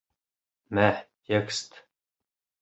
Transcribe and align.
Мә 0.77 0.87
текст! 1.29 1.79